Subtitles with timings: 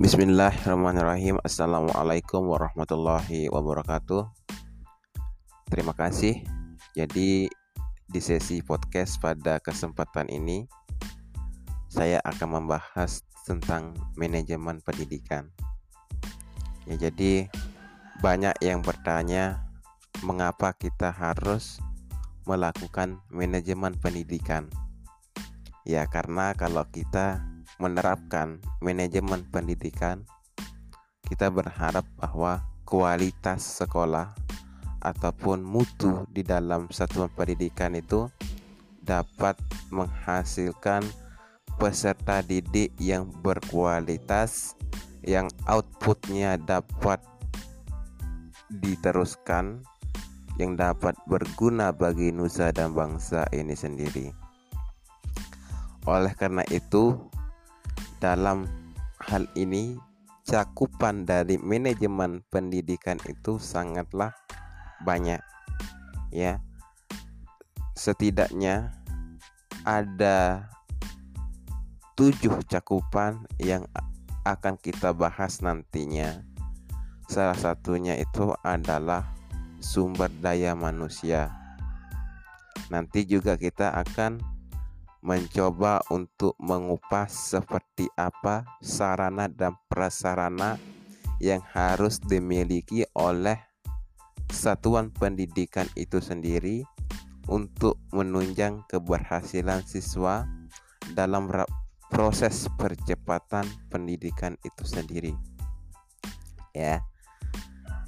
[0.00, 1.44] Bismillahirrahmanirrahim.
[1.44, 4.32] Assalamualaikum warahmatullahi wabarakatuh.
[5.68, 6.40] Terima kasih.
[6.96, 7.52] Jadi
[8.08, 10.64] di sesi podcast pada kesempatan ini
[11.92, 15.52] Saya akan membahas tentang manajemen pendidikan.
[16.88, 17.52] Ya jadi
[18.24, 19.68] banyak yang bertanya
[20.24, 21.76] Mengapa kita harus
[22.48, 24.64] melakukan manajemen pendidikan?
[25.84, 27.49] Ya karena kalau kita
[27.80, 30.28] menerapkan manajemen pendidikan,
[31.24, 34.36] kita berharap bahwa kualitas sekolah
[35.00, 38.28] ataupun mutu di dalam satuan pendidikan itu
[39.00, 39.56] dapat
[39.88, 41.00] menghasilkan
[41.80, 44.76] peserta didik yang berkualitas
[45.24, 47.24] yang outputnya dapat
[48.68, 49.80] diteruskan
[50.60, 54.28] yang dapat berguna bagi nusa dan bangsa ini sendiri.
[56.04, 57.16] Oleh karena itu,
[58.20, 58.68] dalam
[59.24, 59.96] hal ini
[60.44, 64.36] cakupan dari manajemen pendidikan itu sangatlah
[65.02, 65.40] banyak
[66.30, 66.60] ya.
[67.96, 68.92] Setidaknya
[69.84, 70.68] ada
[72.16, 73.88] tujuh cakupan yang
[74.44, 76.44] akan kita bahas nantinya.
[77.28, 79.24] Salah satunya itu adalah
[79.80, 81.52] sumber daya manusia.
[82.90, 84.59] Nanti juga kita akan
[85.20, 90.80] mencoba untuk mengupas seperti apa sarana dan prasarana
[91.40, 93.60] yang harus dimiliki oleh
[94.52, 96.84] satuan pendidikan itu sendiri
[97.48, 100.44] untuk menunjang keberhasilan siswa
[101.16, 101.48] dalam
[102.10, 105.32] proses percepatan pendidikan itu sendiri.
[106.74, 107.02] Ya.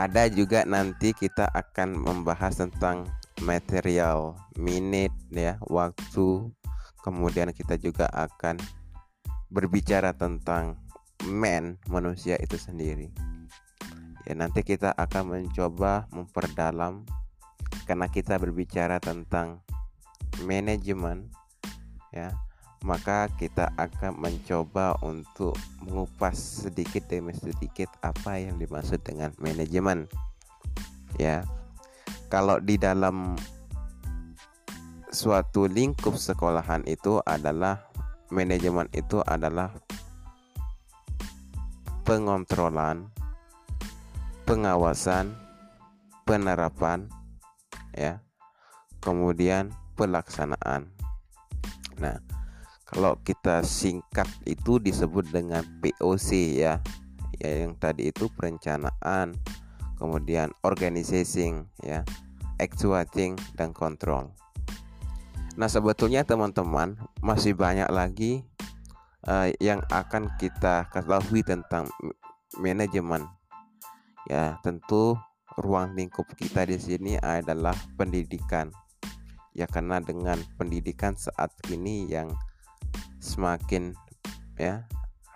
[0.00, 3.06] Ada juga nanti kita akan membahas tentang
[3.44, 6.50] material, minute ya, waktu,
[7.02, 8.56] kemudian kita juga akan
[9.52, 10.80] berbicara tentang
[11.28, 13.12] man manusia itu sendiri.
[14.24, 17.04] Ya nanti kita akan mencoba memperdalam
[17.84, 19.60] karena kita berbicara tentang
[20.46, 21.28] manajemen
[22.14, 22.32] ya.
[22.82, 25.54] Maka kita akan mencoba untuk
[25.86, 30.10] mengupas sedikit demi sedikit apa yang dimaksud dengan manajemen
[31.14, 31.46] ya.
[32.26, 33.38] Kalau di dalam
[35.12, 37.84] suatu lingkup sekolahan itu adalah
[38.32, 39.68] manajemen itu adalah
[42.08, 43.12] pengontrolan,
[44.48, 45.36] pengawasan,
[46.24, 47.12] penerapan
[47.92, 48.24] ya.
[49.04, 49.68] Kemudian
[50.00, 50.88] pelaksanaan.
[52.00, 52.16] Nah,
[52.88, 56.80] kalau kita singkat itu disebut dengan POC ya.
[57.42, 59.34] Ya yang tadi itu perencanaan,
[59.98, 62.06] kemudian organizing ya,
[62.62, 64.30] actuating dan control.
[65.56, 68.40] Nah, sebetulnya teman-teman masih banyak lagi
[69.28, 71.92] uh, yang akan kita ketahui tentang
[72.56, 73.28] manajemen.
[74.28, 75.18] Ya, tentu
[75.60, 78.72] ruang lingkup kita di sini adalah pendidikan.
[79.52, 82.32] Ya, karena dengan pendidikan saat ini yang
[83.20, 83.92] semakin
[84.56, 84.84] ya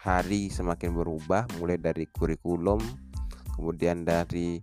[0.02, 2.82] hari semakin berubah mulai dari kurikulum
[3.54, 4.58] kemudian dari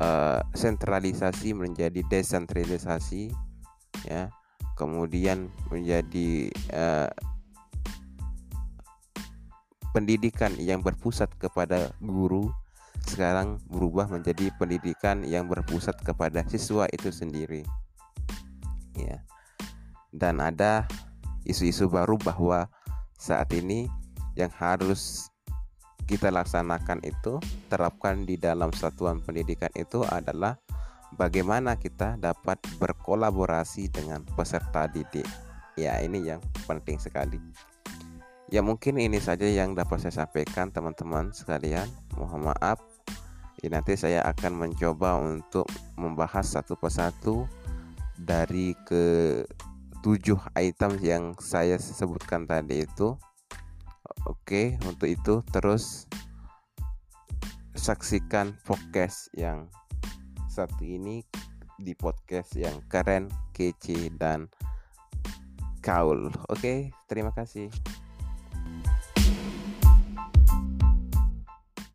[0.00, 3.28] uh, sentralisasi menjadi desentralisasi
[4.08, 4.32] ya
[4.78, 7.10] kemudian menjadi uh,
[9.90, 12.54] pendidikan yang berpusat kepada guru
[13.02, 17.64] sekarang berubah menjadi pendidikan yang berpusat kepada siswa itu sendiri.
[18.94, 19.24] Ya.
[20.12, 20.84] Dan ada
[21.48, 22.68] isu-isu baru bahwa
[23.16, 23.88] saat ini
[24.36, 25.32] yang harus
[26.04, 30.56] kita laksanakan itu terapkan di dalam satuan pendidikan itu adalah
[31.16, 35.24] bagaimana kita dapat berkolaborasi dengan peserta didik.
[35.78, 37.38] Ya, ini yang penting sekali.
[38.48, 41.86] Ya, mungkin ini saja yang dapat saya sampaikan teman-teman sekalian.
[42.16, 42.80] Mohon maaf.
[43.62, 47.46] Ya, nanti saya akan mencoba untuk membahas satu persatu
[48.18, 49.44] dari ke
[50.02, 53.14] tujuh item yang saya sebutkan tadi itu.
[54.26, 56.08] Oke, untuk itu terus
[57.78, 59.70] saksikan podcast yang
[60.58, 61.22] satu ini
[61.78, 64.50] di podcast yang keren, kece dan
[65.78, 66.34] kaul.
[66.50, 67.70] Oke, terima kasih.